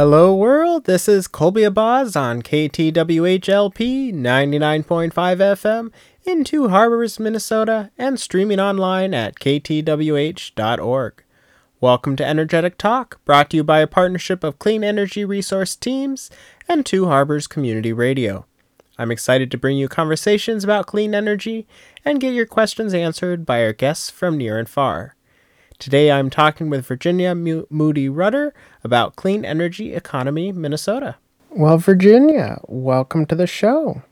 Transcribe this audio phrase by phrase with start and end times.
[0.00, 0.84] Hello, world.
[0.84, 5.90] This is Colby Abaz on KTWHLP 99.5 FM
[6.24, 11.24] in Two Harbors, Minnesota, and streaming online at ktwh.org.
[11.80, 16.30] Welcome to Energetic Talk, brought to you by a partnership of Clean Energy Resource Teams
[16.68, 18.46] and Two Harbors Community Radio.
[18.98, 21.66] I'm excited to bring you conversations about clean energy
[22.04, 25.16] and get your questions answered by our guests from near and far.
[25.78, 31.14] Today I'm talking with Virginia Moody Rudder about Clean Energy Economy Minnesota.
[31.50, 34.02] Well, Virginia, welcome to the show.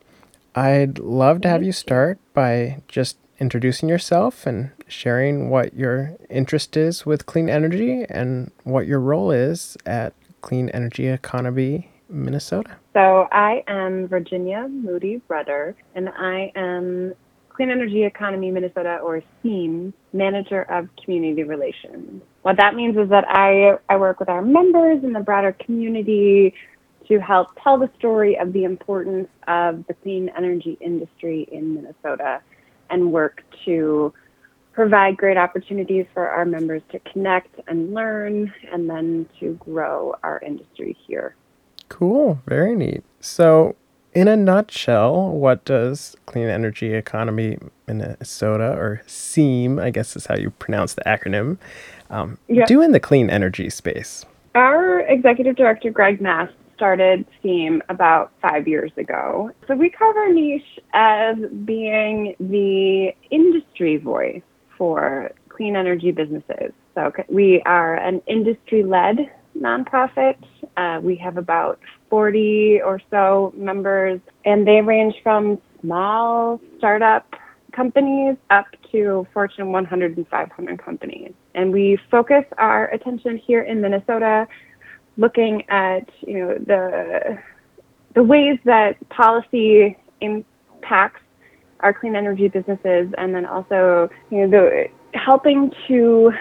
[0.55, 6.77] I'd love to have you start by just introducing yourself and sharing what your interest
[6.77, 12.77] is with clean energy and what your role is at Clean Energy Economy Minnesota.
[12.93, 17.15] So, I am Virginia Moody Rudder, and I am
[17.57, 22.23] Clean Energy Economy Minnesota, or CEEM, Manager of Community Relations.
[22.43, 26.53] What that means is that I, I work with our members and the broader community
[27.09, 32.43] to help tell the story of the importance of the clean energy industry in Minnesota
[32.91, 34.13] and work to
[34.73, 40.41] provide great opportunities for our members to connect and learn and then to grow our
[40.41, 41.35] industry here.
[41.89, 43.03] Cool, very neat.
[43.21, 43.77] So,
[44.17, 50.37] in a nutshell, what does Clean Energy Economy Minnesota, or CEEM, I guess is how
[50.37, 51.59] you pronounce the acronym,
[52.09, 54.25] um, do in the clean energy space?
[54.55, 59.51] Our executive director, Gregg Mast, started CEEM about five years ago.
[59.69, 61.37] So we cover our niche as
[61.67, 64.41] being the industry voice
[64.79, 66.73] for clean energy businesses.
[66.95, 70.37] So we are an industry led nonprofit.
[70.79, 71.79] Uh, we have about
[72.11, 77.35] 40 or so members, and they range from small startup
[77.73, 81.33] companies up to Fortune 100 and 500 companies.
[81.55, 84.47] And we focus our attention here in Minnesota
[85.19, 87.39] looking at, you know, the
[88.15, 91.21] the ways that policy impacts
[91.81, 96.33] our clean energy businesses and then also, you know, the helping to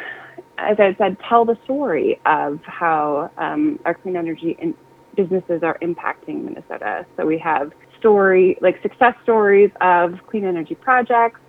[0.57, 4.75] as I said, tell the story of how um, our clean energy in-
[5.15, 7.05] businesses are impacting Minnesota.
[7.17, 11.39] So we have story, like success stories of clean energy projects.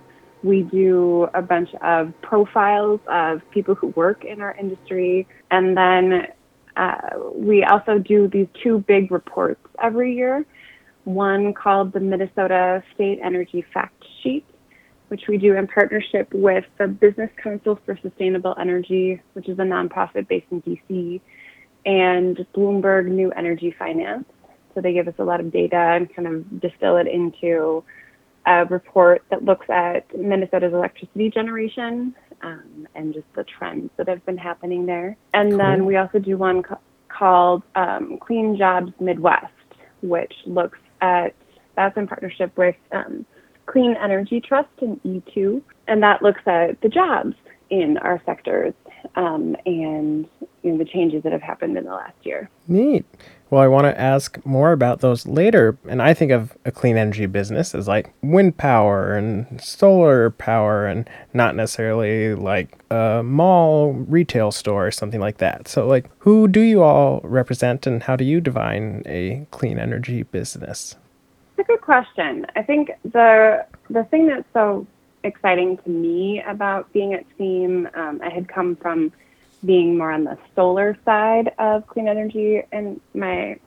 [0.42, 5.26] We do a bunch of profiles of people who work in our industry.
[5.50, 6.28] And then
[6.76, 6.96] uh,
[7.34, 10.44] we also do these two big reports every year.
[11.04, 14.44] One called the Minnesota State Energy Fact Sheet,
[15.08, 19.62] which we do in partnership with the Business Council for Sustainable Energy, which is a
[19.62, 21.20] nonprofit based in DC,
[21.86, 24.26] and Bloomberg New Energy Finance.
[24.74, 27.82] So they give us a lot of data and kind of distill it into
[28.44, 34.24] a report that looks at Minnesota's electricity generation um, and just the trends that have
[34.26, 35.16] been happening there.
[35.32, 35.58] And cool.
[35.58, 39.46] then we also do one co- called um, Clean Jobs Midwest,
[40.02, 41.34] which looks at
[41.76, 43.24] that's in partnership with um,
[43.66, 47.34] Clean Energy Trust and E2, and that looks at the jobs
[47.70, 48.74] in our sectors
[49.14, 50.28] um, and
[50.62, 52.50] you know, the changes that have happened in the last year.
[52.68, 53.04] Neat.
[53.48, 55.78] Well, I want to ask more about those later.
[55.88, 60.86] And I think of a clean energy business as like wind power and solar power
[60.86, 65.68] and not necessarily like a mall retail store or something like that.
[65.68, 70.24] So, like, who do you all represent and how do you define a clean energy
[70.24, 70.96] business?
[71.56, 72.46] It's a good question.
[72.56, 74.86] I think the the thing that's so
[75.26, 79.12] exciting to me about being at CEEM, um, I had come from
[79.64, 83.58] being more on the solar side of clean energy in my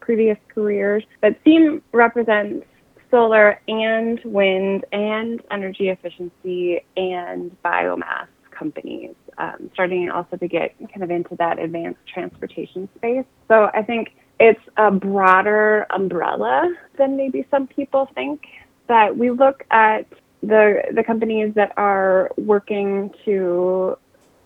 [0.00, 1.04] previous careers.
[1.20, 2.66] But CEEM represents
[3.10, 11.02] solar and wind and energy efficiency and biomass companies, um, starting also to get kind
[11.02, 13.24] of into that advanced transportation space.
[13.46, 18.46] So I think it's a broader umbrella than maybe some people think.
[18.88, 20.06] That we look at
[20.42, 23.96] the the companies that are working to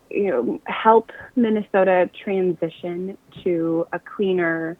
[0.09, 4.77] you know help Minnesota transition to a cleaner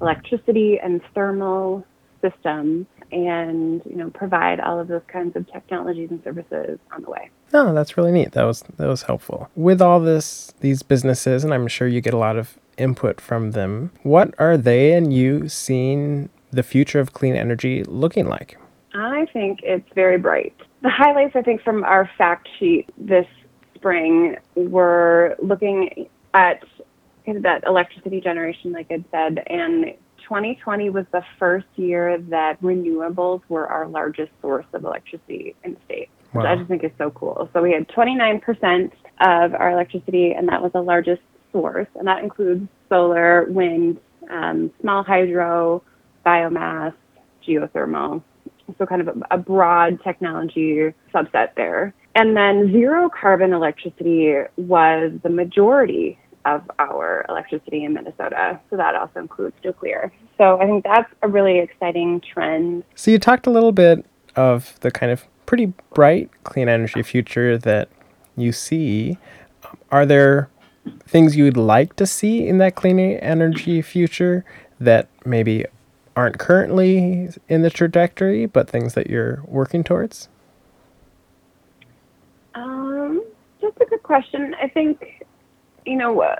[0.00, 1.84] electricity and thermal
[2.22, 7.10] system and you know provide all of those kinds of technologies and services on the
[7.10, 7.30] way.
[7.52, 8.32] No, that's really neat.
[8.32, 9.48] That was that was helpful.
[9.54, 13.52] With all this these businesses and I'm sure you get a lot of input from
[13.52, 13.92] them.
[14.02, 18.58] What are they and you seeing the future of clean energy looking like?
[18.96, 20.54] I think it's very bright.
[20.82, 23.26] The highlights, I think, from our fact sheet this
[23.74, 26.64] spring were looking at
[27.26, 33.66] that electricity generation, like I said, and 2020 was the first year that renewables were
[33.66, 36.42] our largest source of electricity in the state, wow.
[36.42, 37.48] which I just think is so cool.
[37.52, 41.22] So we had 29% of our electricity, and that was the largest
[41.52, 43.98] source, and that includes solar, wind,
[44.30, 45.82] um, small hydro,
[46.24, 46.94] biomass,
[47.46, 48.22] geothermal.
[48.78, 51.94] So, kind of a, broad technology subset there.
[52.14, 58.58] And then zero carbon electricity was the majority of our electricity in Minnesota.
[58.70, 60.12] So that also includes nuclear.
[60.38, 62.84] So I think that's a really exciting trend.
[62.94, 67.58] So you talked a little bit of the kind of pretty bright clean energy future
[67.58, 67.88] that
[68.36, 69.18] you see.
[69.90, 70.48] Are there
[71.06, 74.44] things you'd like to see in that clean energy future
[74.78, 75.66] that maybe
[76.16, 80.28] aren't currently in the trajectory, but things that you're working towards?
[82.54, 83.22] Um,
[83.60, 84.54] that's a good question.
[84.60, 85.26] I think
[85.86, 86.36] you know, uh,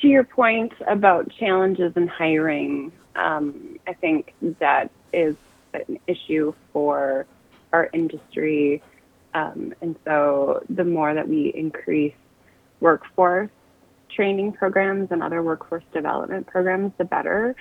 [0.00, 5.36] to your point about challenges in hiring, um, I think that is
[5.74, 7.26] an issue for
[7.72, 8.82] our industry.
[9.34, 12.14] Um, and so the more that we increase
[12.80, 13.50] workforce
[14.10, 17.54] training programs and other workforce development programs, the better.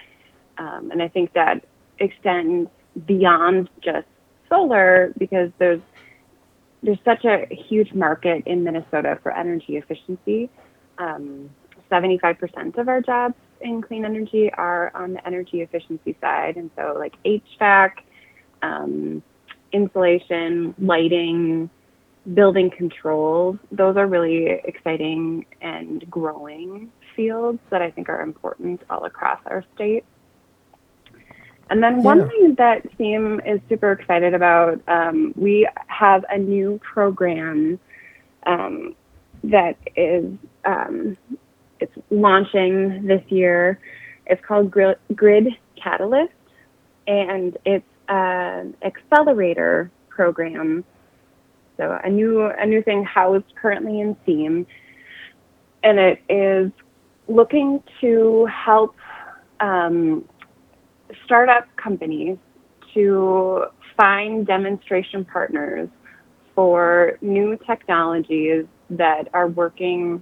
[0.57, 1.65] Um, and I think that
[1.99, 2.69] extends
[3.05, 4.07] beyond just
[4.49, 5.81] solar because there's
[6.83, 10.49] there's such a huge market in Minnesota for energy efficiency
[10.97, 11.49] um,
[11.91, 16.57] 75% of our jobs in clean energy are on the energy efficiency side.
[16.57, 17.91] And so, like HVAC,
[18.61, 19.23] um,
[19.71, 21.69] insulation, lighting,
[22.33, 29.05] building controls, those are really exciting and growing fields that I think are important all
[29.05, 30.03] across our state.
[31.73, 32.27] And then one yeah.
[32.27, 37.79] thing that CEEM is super excited about, um, we have a new program
[38.45, 38.95] um,
[39.43, 41.17] that is um,
[41.79, 43.79] it's launching this year.
[44.27, 46.31] It's called Grid Catalyst,
[47.07, 50.85] and it's an accelerator program.
[51.77, 54.67] So a new a new thing housed currently in CEEM,
[55.81, 56.71] and it is
[57.27, 58.95] looking to help
[59.59, 60.25] um,
[61.25, 62.37] startup companies
[62.93, 63.65] to
[63.97, 65.89] find demonstration partners
[66.55, 70.21] for new technologies that are working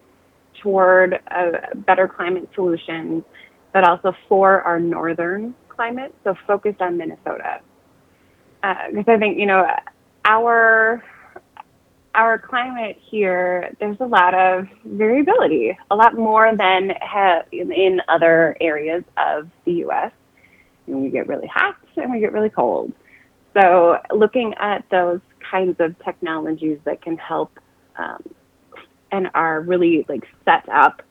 [0.61, 3.23] toward a better climate solutions,
[3.73, 7.61] but also for our northern climate, so focused on Minnesota.
[8.61, 9.65] Because uh, I think you know
[10.25, 11.03] our
[12.13, 18.55] our climate here, there's a lot of variability, a lot more than ha- in other
[18.59, 20.11] areas of the U.S.
[20.87, 22.91] And we get really hot and we get really cold.
[23.53, 25.19] So, looking at those
[25.49, 27.59] kinds of technologies that can help
[27.97, 28.23] um,
[29.11, 31.01] and are really like set up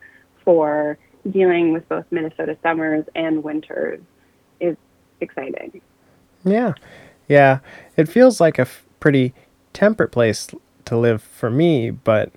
[0.45, 0.99] for
[1.31, 4.01] dealing with both Minnesota summers and winters
[4.59, 4.77] is
[5.21, 5.81] exciting.
[6.45, 6.73] Yeah.
[7.29, 7.59] Yeah.
[7.97, 9.35] It feels like a f- pretty
[9.73, 10.49] temperate place
[10.87, 12.33] to live for me, but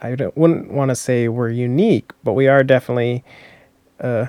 [0.00, 3.24] I wouldn't want to say we're unique, but we are definitely
[3.98, 4.28] a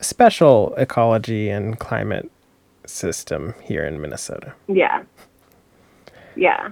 [0.00, 2.30] special ecology and climate
[2.86, 4.54] system here in Minnesota.
[4.68, 5.02] Yeah.
[6.36, 6.70] Yeah.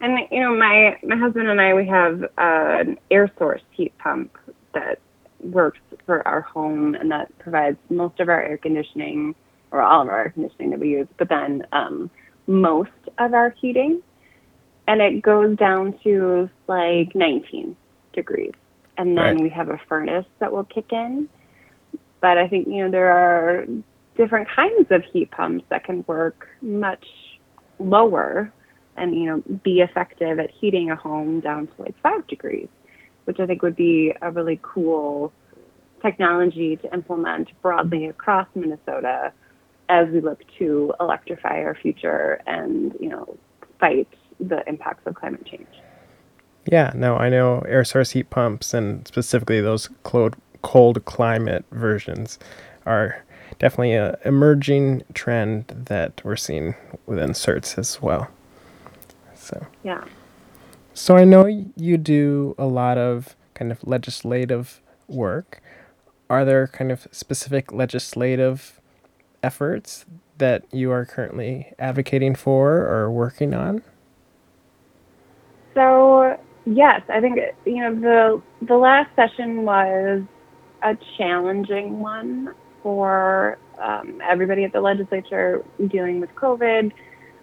[0.00, 3.96] And you know, my my husband and I we have uh, an air source heat
[3.98, 4.36] pump
[4.74, 4.98] that
[5.40, 9.34] works for our home and that provides most of our air conditioning
[9.70, 12.10] or all of our air conditioning that we use, but then um,
[12.46, 14.02] most of our heating.
[14.88, 17.76] And it goes down to like 19
[18.12, 18.52] degrees.
[18.98, 19.42] And then right.
[19.42, 21.28] we have a furnace that will kick in.
[22.22, 23.66] But I think, you know, there are
[24.16, 27.04] different kinds of heat pumps that can work much
[27.78, 28.52] lower
[28.96, 32.68] and you know be effective at heating a home down to like five degrees,
[33.24, 35.32] which I think would be a really cool
[36.00, 39.32] technology to implement broadly across Minnesota
[39.88, 43.36] as we look to electrify our future and you know
[43.80, 45.66] fight the impacts of climate change.
[46.70, 52.38] Yeah, no, I know air source heat pumps and specifically those cold cold climate versions
[52.86, 53.22] are
[53.58, 56.74] definitely a emerging trend that we're seeing
[57.06, 58.28] within CERTs as well.
[59.34, 60.04] So yeah.
[60.94, 65.62] So I know you do a lot of kind of legislative work.
[66.28, 68.80] Are there kind of specific legislative
[69.42, 70.06] efforts
[70.38, 73.82] that you are currently advocating for or working on?
[75.74, 80.22] So yes, I think you know the the last session was
[80.82, 86.92] a challenging one for um, everybody at the legislature dealing with COVID.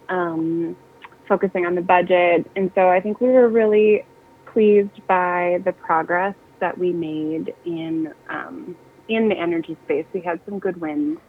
[0.10, 0.76] Um,
[1.30, 2.50] focusing on the budget.
[2.58, 4.04] And so I think we were really
[4.48, 8.76] pleased by the progress that we made in um,
[9.08, 10.06] in the energy space.
[10.12, 11.20] We had some good wins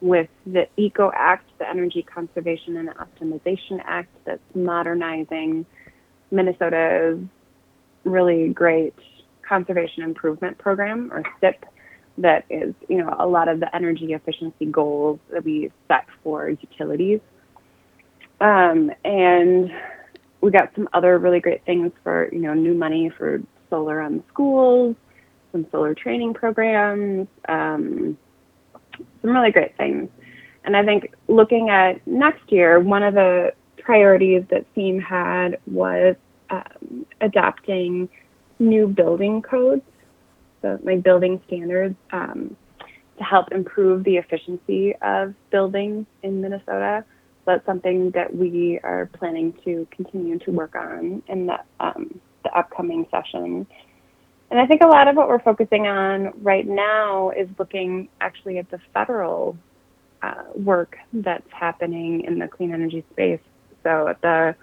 [0.00, 5.66] with the ECO Act, the Energy Conservation and Optimization Act, that's modernizing
[6.30, 7.18] Minnesota's
[8.04, 8.94] really great
[9.48, 11.64] Conservation Improvement Program, or CIP,
[12.18, 16.50] that is, you know, a lot of the energy efficiency goals that we set for
[16.50, 17.20] utilities.
[18.40, 19.70] Um, and
[20.40, 23.40] we got some other really great things for, you know, new money for
[23.70, 24.96] solar on schools,
[25.52, 28.16] some solar training programs, um,
[29.22, 30.08] some really great things.
[30.64, 36.14] And I think looking at next year, one of the priorities that CEEM had was
[36.50, 38.08] um, adopting
[38.58, 39.82] new building codes,
[40.62, 42.56] so like building standards, um,
[43.18, 47.04] to help improve the efficiency of buildings in Minnesota.
[47.44, 52.20] So that's something that we are planning to continue to work on in the, um,
[52.44, 53.66] the upcoming session.
[54.50, 58.58] And I think a lot of what we're focusing on right now is looking actually
[58.58, 59.56] at the federal
[60.22, 63.40] uh, work that's happening in the clean energy space.
[63.82, 64.54] So at the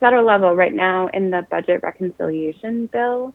[0.00, 3.34] federal level, right now in the budget reconciliation bill,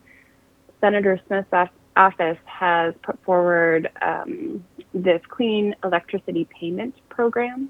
[0.82, 7.70] Senator Smith's office has put forward um, this clean electricity payment program.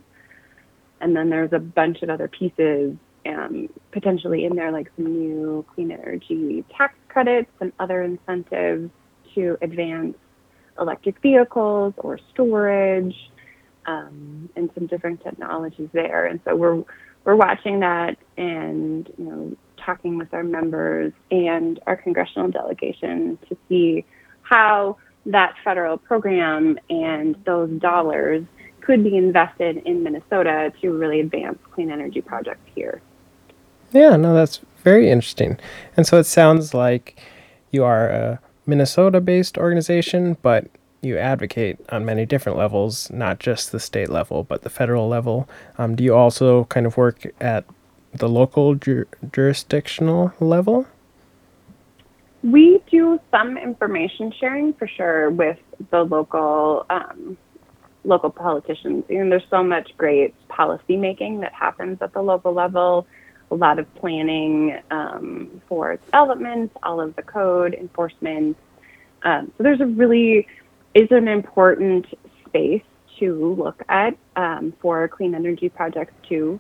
[1.02, 2.96] And then there's a bunch of other pieces
[3.26, 8.90] um, potentially in there, like some new clean energy tax credits and other incentives
[9.36, 10.16] to advance
[10.80, 13.16] electric vehicles or storage
[13.86, 16.26] um, and some different technologies there.
[16.26, 16.84] And so we're
[17.26, 23.58] we're watching that and you know talking with our members and our congressional delegation to
[23.68, 24.06] see
[24.44, 28.46] how that federal program and those dollars
[28.82, 33.02] could be invested in Minnesota to really advance clean energy projects here.
[33.94, 35.58] Yeah, no, that's very interesting.
[35.96, 37.20] And so it sounds like
[37.72, 40.68] you are a Minnesota based organization, but
[41.04, 45.48] you advocate on many different levels, not just the state level, but the federal level.
[45.78, 47.66] Um, do you also kind of work at
[48.14, 50.88] the local jur- jurisdictional level?
[52.44, 55.58] We do some information sharing for sure with
[55.92, 57.38] the local um,
[58.04, 59.06] local politicians.
[59.10, 63.08] And there's so much great policy making that happens at the local level.
[63.52, 68.58] A lot of planning um, for development, all of the code enforcement.
[69.24, 70.48] Um, so there's a really
[70.94, 72.06] is an important
[72.48, 72.84] space
[73.20, 76.60] to look at um, for clean energy projects too.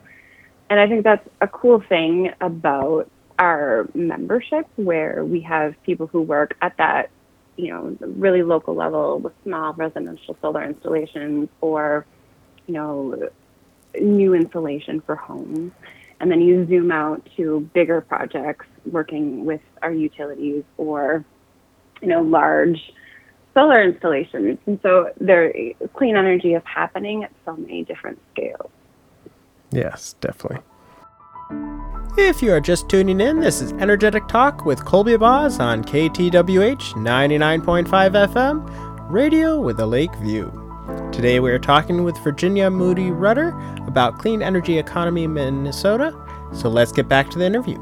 [0.69, 3.09] And I think that's a cool thing about
[3.39, 7.09] our membership where we have people who work at that,
[7.57, 12.05] you know, really local level with small residential solar installations or,
[12.67, 13.29] you know,
[13.99, 15.71] new insulation for homes.
[16.19, 21.25] And then you zoom out to bigger projects working with our utilities or,
[22.01, 22.79] you know, large
[23.53, 24.57] solar installations.
[24.65, 25.53] And so there
[25.93, 28.69] clean energy is happening at so many different scales.
[29.71, 30.59] Yes, definitely.
[32.15, 36.93] If you are just tuning in, this is Energetic Talk with Colby Boz on KTWH
[36.93, 40.51] 99.5 FM, radio with a lake view.
[41.11, 43.49] Today we are talking with Virginia Moody Rudder
[43.87, 46.13] about clean energy economy in Minnesota.
[46.53, 47.79] So let's get back to the interview.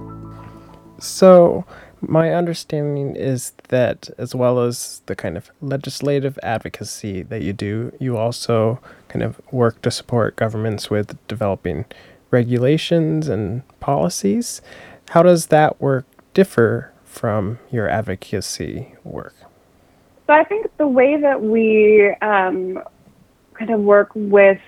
[0.99, 1.65] So,
[2.01, 7.93] my understanding is that, as well as the kind of legislative advocacy that you do,
[7.99, 11.85] you also kind of work to support governments with developing
[12.31, 14.61] regulations and policies.
[15.09, 19.35] How does that work differ from your advocacy work?
[20.27, 22.81] So, I think the way that we um,
[23.53, 24.59] kind of work with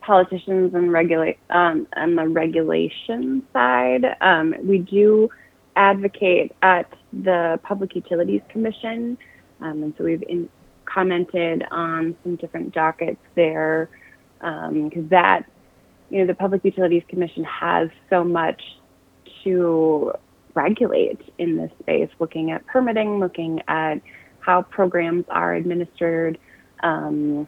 [0.00, 5.30] politicians and regulate um, on the regulation side, um, we do
[5.76, 9.18] advocate at the Public Utilities Commission.
[9.60, 10.48] Um, and so we've in,
[10.84, 13.88] commented on some different dockets there
[14.38, 15.44] because um, that,
[16.10, 18.60] you know, the Public Utilities Commission has so much
[19.44, 20.12] to
[20.54, 24.00] regulate in this space, looking at permitting, looking at
[24.40, 26.38] how programs are administered,
[26.82, 27.46] um,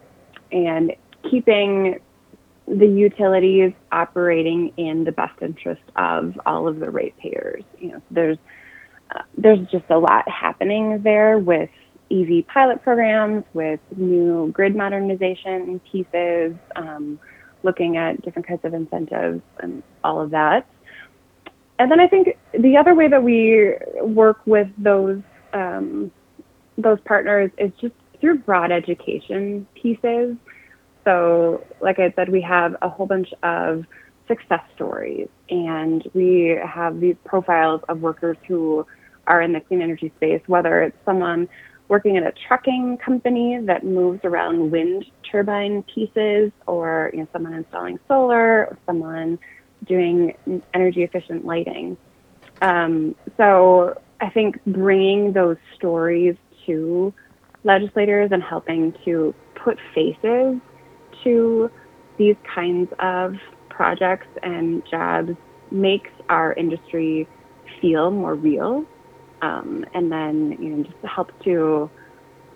[0.52, 0.95] and
[1.31, 1.99] keeping
[2.66, 7.62] the utilities operating in the best interest of all of the ratepayers.
[7.78, 8.38] You know, there's
[9.14, 11.71] uh, there's just a lot happening there with
[12.11, 17.18] EV pilot programs, with new grid modernization pieces, um,
[17.62, 20.66] looking at different kinds of incentives and all of that.
[21.78, 25.21] And then I think the other way that we work with those
[25.52, 26.11] um,
[26.76, 30.37] those partners is just through broad education pieces.
[31.04, 33.84] So, like I said, we have a whole bunch of
[34.26, 38.87] success stories, and we have these profiles of workers who
[39.26, 41.49] are in the clean energy space, whether it's someone
[41.88, 47.52] working at a trucking company that moves around wind turbine pieces, or you know, someone
[47.54, 49.38] installing solar, or someone
[49.87, 50.34] doing
[50.73, 51.96] energy efficient lighting.
[52.62, 57.12] Um, so I think bringing those stories to
[57.64, 60.61] legislators and helping to put faces
[61.25, 61.71] to
[62.19, 63.35] these kinds of
[63.69, 65.33] projects and jobs
[65.71, 67.26] makes our industry
[67.81, 68.85] feel more real
[69.43, 71.90] um, and then you know just helps to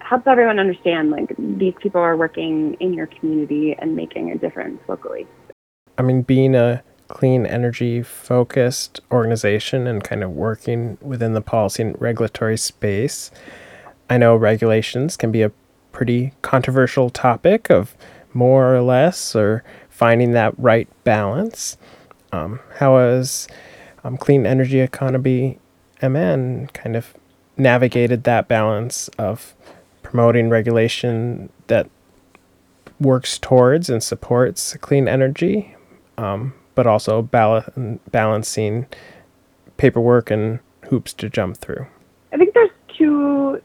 [0.00, 4.80] helps everyone understand like these people are working in your community and making a difference
[4.88, 5.26] locally.
[5.98, 11.82] I mean being a clean energy focused organization and kind of working within the policy
[11.82, 13.30] and regulatory space
[14.10, 15.50] i know regulations can be a
[15.90, 17.96] pretty controversial topic of
[18.38, 21.76] more or less or finding that right balance
[22.32, 23.48] um, how has
[24.04, 25.58] um, clean energy economy
[26.02, 27.14] MN kind of
[27.56, 29.54] navigated that balance of
[30.02, 31.88] promoting regulation that
[33.00, 35.76] works towards and supports clean energy,
[36.16, 37.64] um, but also bal-
[38.10, 38.86] balancing
[39.76, 41.86] paperwork and hoops to jump through?
[42.32, 43.60] I think there's two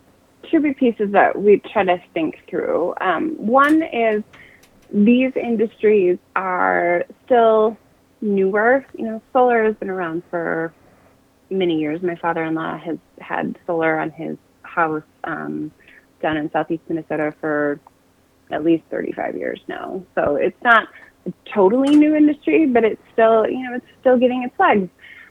[0.50, 2.94] two big pieces that we try to think through.
[3.02, 4.24] Um, one is
[4.94, 7.76] these industries are still
[8.22, 8.86] newer.
[8.96, 10.72] You know, solar has been around for
[11.50, 12.02] many years.
[12.04, 15.72] My father-in-law has had solar on his house um,
[16.22, 17.80] down in southeast Minnesota for
[18.52, 20.04] at least 35 years now.
[20.16, 20.88] So it's not
[21.26, 24.90] a totally new industry, but it's still, you know, it's still getting its legs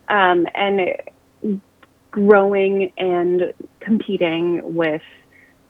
[0.08, 1.62] um, and it,
[2.10, 5.02] growing and competing with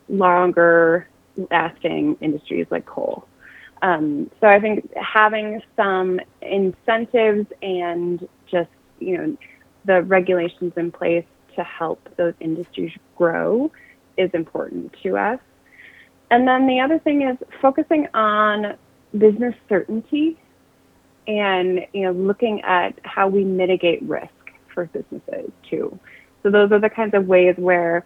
[0.08, 1.08] longer
[1.50, 3.26] lasting industries like coal.
[3.82, 9.36] Um, so I think having some incentives and just, you know,
[9.84, 11.24] the regulations in place
[11.56, 13.70] to help those industries grow
[14.16, 15.40] is important to us.
[16.30, 18.76] And then the other thing is focusing on
[19.18, 20.38] business certainty
[21.28, 24.30] and you know looking at how we mitigate risk
[24.72, 25.98] for businesses too.
[26.42, 28.04] So those are the kinds of ways where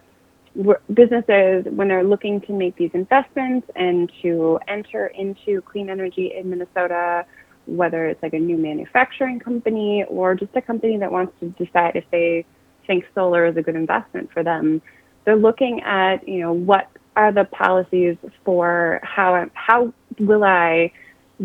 [0.93, 6.49] businesses, when they're looking to make these investments and to enter into clean energy in
[6.49, 7.25] Minnesota,
[7.65, 11.95] whether it's like a new manufacturing company or just a company that wants to decide
[11.95, 12.45] if they
[12.87, 14.81] think solar is a good investment for them,
[15.25, 18.15] they're looking at, you know, what are the policies
[18.45, 20.91] for how how will I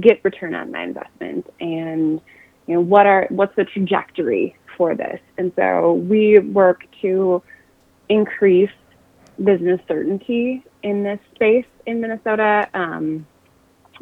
[0.00, 2.20] get return on my investment and
[2.66, 5.20] you know what are what's the trajectory for this?
[5.38, 7.42] And so we work to
[8.08, 8.70] increase
[9.44, 13.26] business certainty in this space in minnesota um,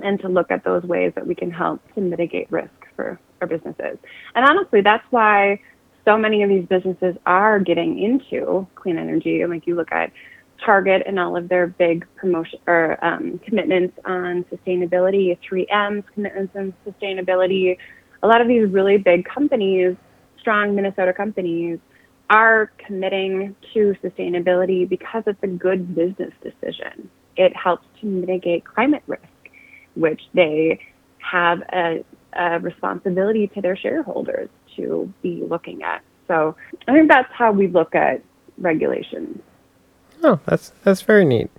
[0.03, 3.47] and to look at those ways that we can help to mitigate risk for our
[3.47, 3.99] businesses.
[4.35, 5.61] And honestly, that's why
[6.05, 9.43] so many of these businesses are getting into clean energy.
[9.43, 10.13] And like you look at
[10.65, 16.75] Target and all of their big promotion or um, commitments on sustainability, 3M's commitments on
[16.87, 17.77] sustainability.
[18.23, 19.97] A lot of these really big companies,
[20.39, 21.79] strong Minnesota companies,
[22.31, 27.11] are committing to sustainability because it's a good business decision.
[27.37, 29.25] It helps to mitigate climate risk
[29.95, 30.81] which they
[31.19, 36.03] have a, a responsibility to their shareholders to be looking at.
[36.29, 38.23] So I think that's how we look at
[38.59, 39.41] regulations.
[40.23, 41.51] Oh, that's that's very neat,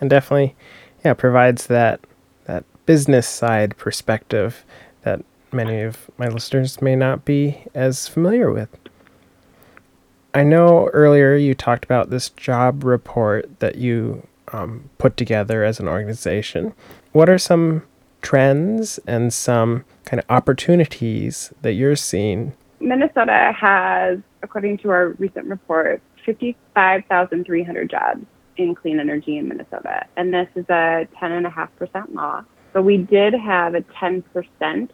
[0.00, 0.56] and definitely,
[1.04, 2.00] yeah, provides that
[2.44, 4.64] that business side perspective
[5.02, 8.70] that many of my listeners may not be as familiar with.
[10.36, 15.80] I know earlier you talked about this job report that you um, put together as
[15.80, 16.74] an organization.
[17.12, 17.84] What are some
[18.20, 22.52] trends and some kind of opportunities that you're seeing?
[22.80, 28.26] Minnesota has, according to our recent report, 55,300 jobs
[28.58, 30.04] in clean energy in Minnesota.
[30.18, 32.44] And this is a 10.5% loss.
[32.76, 34.22] But we did have a 10%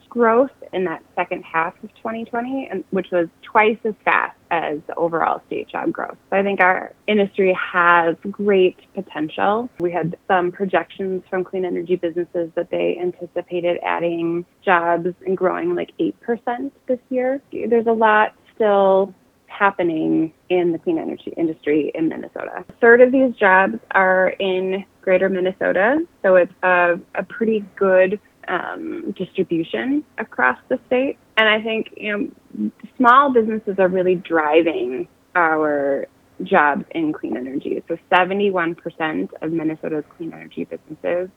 [0.08, 4.94] growth in that second half of 2020, and, which was twice as fast as the
[4.94, 6.16] overall state job growth.
[6.30, 9.68] So I think our industry has great potential.
[9.80, 15.74] We had some projections from clean energy businesses that they anticipated adding jobs and growing
[15.74, 17.42] like 8% this year.
[17.50, 19.12] There's a lot still
[19.52, 22.64] happening in the clean energy industry in Minnesota.
[22.68, 28.20] A third of these jobs are in greater Minnesota, so it's a, a pretty good
[28.48, 31.18] um, distribution across the state.
[31.36, 36.06] And I think you know, small businesses are really driving our
[36.42, 37.82] jobs in clean energy.
[37.88, 41.28] So 71% of Minnesota's clean energy businesses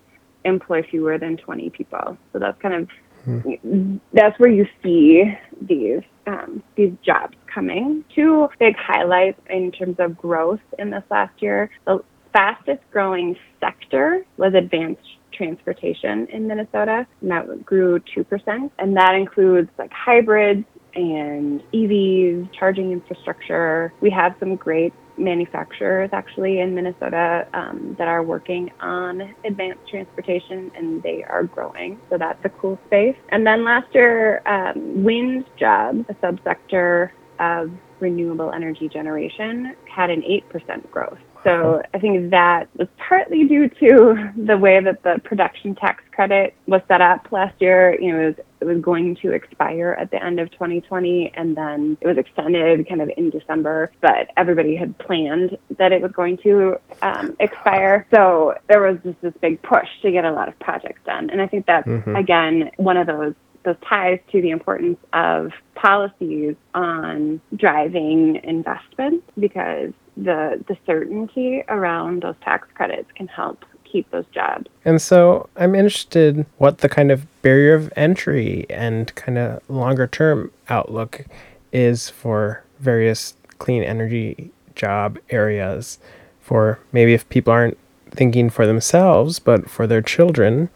[0.43, 2.17] employ fewer than 20 people.
[2.33, 2.89] So that's kind of
[3.23, 3.97] hmm.
[4.13, 5.23] that's where you see
[5.61, 8.03] these um, these jobs coming.
[8.13, 11.71] Two big highlights in terms of growth in this last year.
[11.85, 18.71] The fastest growing sector was advanced transportation in Minnesota, and that grew 2%.
[18.77, 20.65] And that includes like hybrids
[20.95, 23.93] and EVs, charging infrastructure.
[24.01, 30.71] We have some great manufacturers actually in Minnesota um, that are working on advanced transportation
[30.75, 31.99] and they are growing.
[32.09, 33.15] So that's a cool space.
[33.29, 40.21] And then last year, um, wind jobs, a subsector of renewable energy generation, had an
[40.21, 41.19] 8% growth.
[41.45, 46.55] So I think that was partly due to the way that the production tax credit
[46.65, 47.95] was set up last year.
[48.01, 51.55] You know, it was, it was going to expire at the end of 2020 and
[51.55, 56.11] then it was extended kind of in December, but everybody had planned that it was
[56.13, 58.07] going to um, expire.
[58.09, 61.29] So there was just this big push to get a lot of projects done.
[61.29, 62.15] And I think that's, mm-hmm.
[62.15, 69.91] again, one of those those ties to the importance of policies on driving investment because
[70.17, 74.67] the the certainty around those tax credits can help keep those jobs.
[74.83, 80.07] And so I'm interested what the kind of barrier of entry and kind of longer
[80.07, 81.25] term outlook
[81.71, 85.99] is for various clean energy job areas
[86.41, 87.77] for maybe if people aren't
[88.11, 90.69] thinking for themselves but for their children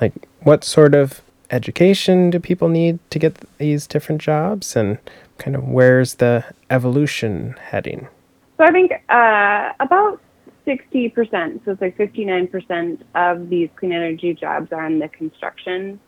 [0.00, 4.98] like what sort of education do people need to get these different jobs and
[5.38, 8.08] kind of where's the evolution heading
[8.58, 10.20] so I think uh, about
[10.66, 15.98] 60%, so it's like 59% of these clean energy jobs are on the construction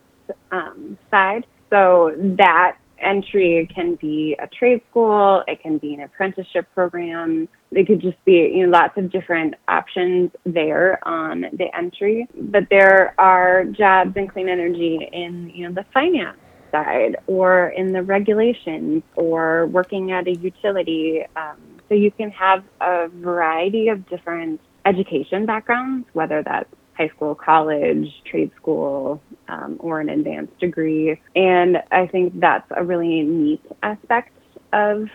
[0.51, 1.47] um, side.
[1.69, 7.47] So that entry It can be a trade school, it can be an apprenticeship program,
[7.71, 12.27] it could just be you know lots of different options there on the entry.
[12.35, 16.37] But there are jobs in clean energy in you know the finance
[16.71, 21.23] side or in the regulations or working at a utility.
[21.35, 21.57] Um,
[21.89, 28.07] so you can have a variety of different education backgrounds, whether that's high school, college,
[28.25, 31.19] trade school, um, or an advanced degree.
[31.35, 34.37] And I think that's a really neat aspect
[34.71, 35.07] of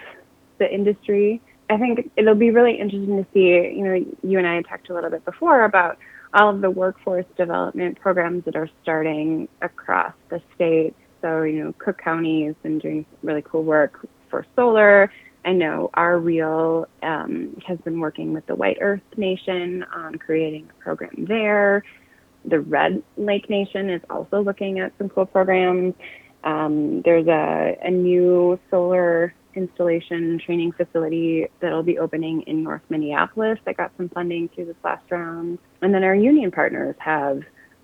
[0.58, 1.40] the industry.
[1.70, 4.94] I think it'll be really interesting to see, you know, you and I talked a
[4.94, 5.98] little bit before about
[6.34, 10.94] all of the workforce development programs that are starting across the state.
[11.22, 15.10] So, you know, Cook County has been doing really cool work for solar
[15.46, 20.82] I know RREAL um, has been working with the White Earth Nation on creating a
[20.82, 21.84] program there.
[22.44, 25.94] The Red Lake Nation is also looking at some cool programs.
[26.42, 33.58] Um, there's a, a new solar installation training facility that'll be opening in North Minneapolis
[33.66, 35.60] that got some funding through this last round.
[35.80, 37.42] And then our union partners have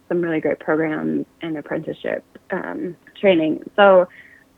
[0.08, 3.62] some really great programs and apprenticeship um, training.
[3.76, 4.08] So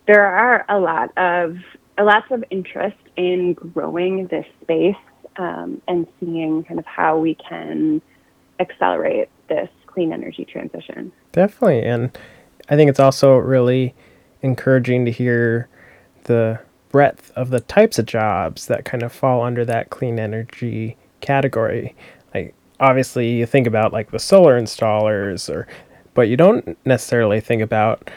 [0.07, 1.55] there are a lot of
[1.97, 4.95] lots of interest in growing this space
[5.37, 8.01] um, and seeing kind of how we can
[8.59, 11.11] accelerate this clean energy transition.
[11.31, 11.83] Definitely.
[11.83, 12.17] And
[12.69, 13.93] I think it's also really
[14.41, 15.69] encouraging to hear
[16.23, 20.97] the breadth of the types of jobs that kind of fall under that clean energy
[21.21, 21.95] category.
[22.33, 25.67] Like obviously you think about like the solar installers or
[26.13, 28.09] but you don't necessarily think about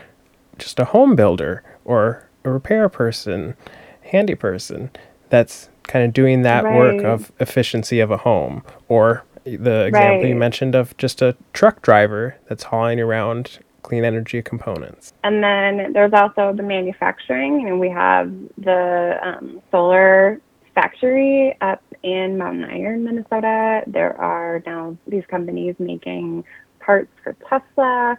[0.56, 3.54] just a home builder or a repair person,
[4.02, 4.90] handy person
[5.28, 6.76] that's kind of doing that right.
[6.76, 10.28] work of efficiency of a home or the example right.
[10.28, 15.12] you mentioned of just a truck driver that's hauling around clean energy components.
[15.24, 17.61] And then there's also the manufacturing.
[17.61, 20.40] You know, we have the um, solar
[20.74, 23.82] factory up in Mountain Iron, Minnesota.
[23.87, 26.44] There are now these companies making
[26.80, 28.16] parts for Tesla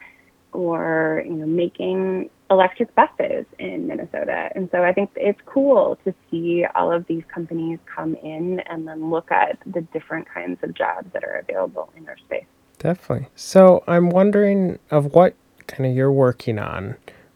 [0.51, 4.49] or you know making electric buses in Minnesota.
[4.55, 8.87] And so I think it's cool to see all of these companies come in and
[8.87, 12.45] then look at the different kinds of jobs that are available in our space.
[12.79, 13.27] Definitely.
[13.35, 15.35] So I'm wondering of what
[15.67, 16.95] kind of you're working on,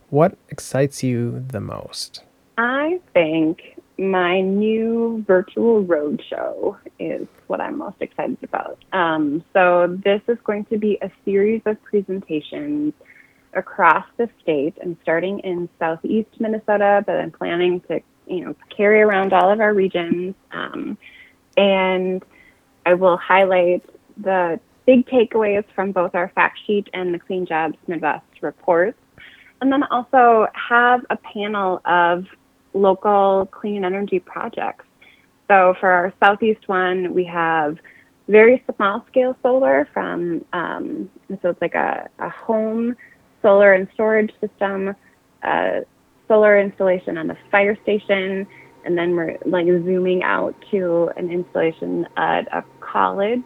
[0.09, 2.23] what excites you the most?
[2.57, 8.83] I think my new virtual roadshow is what I'm most excited about.
[8.91, 12.93] Um, so this is going to be a series of presentations
[13.55, 14.75] across the state.
[14.81, 19.59] I'm starting in southeast Minnesota, but I'm planning to, you know, carry around all of
[19.59, 20.35] our regions.
[20.51, 20.97] Um,
[21.57, 22.23] and
[22.85, 23.83] I will highlight
[24.17, 28.97] the big takeaways from both our fact sheet and the Clean Jobs Midwest reports.
[29.61, 32.25] And then also have a panel of
[32.73, 34.85] local clean energy projects.
[35.47, 37.77] So for our southeast one, we have
[38.27, 41.09] very small scale solar from, um,
[41.41, 42.95] so it's like a, a home
[43.43, 44.95] solar and storage system,
[45.43, 45.81] uh,
[46.27, 48.47] solar installation on the fire station,
[48.85, 53.43] and then we're like zooming out to an installation at a college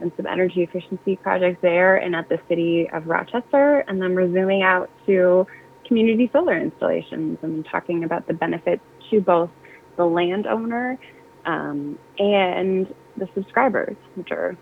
[0.00, 3.80] and some energy efficiency projects there and at the city of Rochester.
[3.88, 5.46] And then we're zooming out to
[5.86, 9.50] community solar installations and talking about the benefits to both
[9.96, 10.98] the landowner
[11.44, 14.56] um, and the subscribers, which are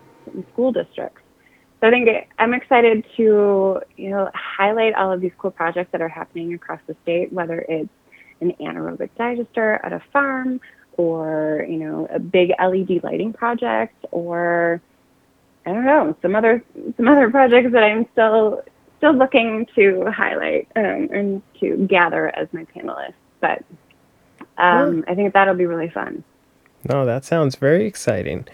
[0.53, 1.23] school districts.
[1.81, 6.01] So I think I'm excited to you know highlight all of these cool projects that
[6.01, 7.89] are happening across the state, whether it's
[8.41, 10.61] an anaerobic digester at a farm,
[10.97, 14.81] or you know a big LED lighting project, or
[15.67, 16.65] I don't know some other
[16.97, 18.63] some other projects that I'm still
[18.99, 23.15] still looking to highlight um, and to gather as my panelists.
[23.41, 23.65] But
[24.59, 26.25] um, I think that'll be really fun.
[26.89, 28.47] No, that sounds very exciting.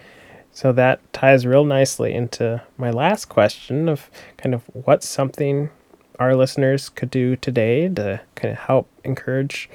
[0.55, 5.69] So that ties real nicely into my last question of kind of what's something
[6.17, 9.69] our listeners could do today to kind of help encourage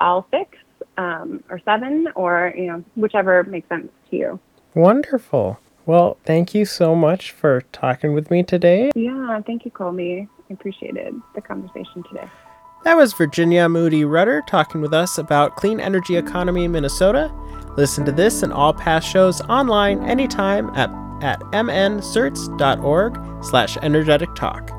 [0.00, 0.56] all six
[0.96, 4.40] um, or seven, or you know, whichever makes sense to you.
[4.72, 5.58] Wonderful.
[5.86, 8.92] Well, thank you so much for talking with me today.
[8.94, 10.28] Yeah, thank you, Colby.
[10.48, 12.28] I appreciated the conversation today.
[12.84, 17.34] That was Virginia Moody Rudder talking with us about clean energy economy in Minnesota.
[17.76, 20.90] Listen to this and all past shows online anytime at,
[21.24, 24.70] at mncerts.org slash energetic talk.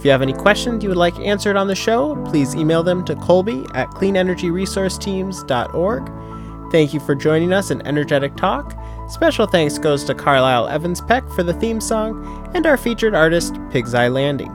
[0.00, 3.04] If you have any questions you would like answered on the show, please email them
[3.04, 6.72] to Colby at cleanenergyresourceteams.org.
[6.72, 8.74] Thank you for joining us in Energetic Talk.
[9.10, 13.56] Special thanks goes to Carlisle Evans Peck for the theme song and our featured artist,
[13.70, 14.50] Pig's Eye Landing.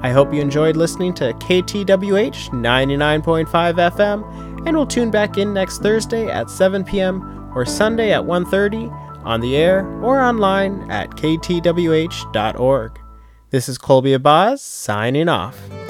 [0.00, 5.78] I hope you enjoyed listening to KTWH 99.5 FM, and we'll tune back in next
[5.78, 7.50] Thursday at 7 p.m.
[7.52, 8.92] or Sunday at 1:30
[9.24, 13.03] on the air or online at ktwh.org.
[13.50, 15.83] This is Colby Abaz signing off.